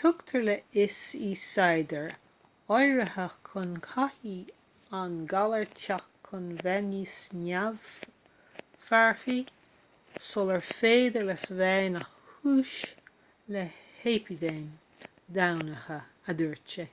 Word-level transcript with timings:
tugtar 0.00 0.42
le 0.48 0.52
fios 0.74 0.98
i 1.28 1.30
staidéir 1.44 2.10
áirithe 2.76 3.24
go 3.54 3.62
gcaithfidh 3.86 4.52
an 4.98 5.16
galar 5.32 5.64
teacht 5.80 6.20
chun 6.28 6.44
bheith 6.66 6.86
níos 6.90 7.16
neamh-mharfaí 7.40 9.36
sular 10.28 10.64
féidir 10.70 11.26
leis 11.30 11.46
bheith 11.62 11.84
ina 11.88 12.04
chúis 12.36 12.76
le 13.56 13.64
heipidéim 14.04 15.10
dhomhanda 15.40 15.98
a 15.98 16.36
dúirt 16.44 16.76
sé 16.78 16.88